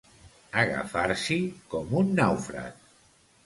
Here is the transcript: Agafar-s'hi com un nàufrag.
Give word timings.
Agafar-s'hi 0.61 1.39
com 1.75 1.95
un 2.03 2.13
nàufrag. 2.23 2.85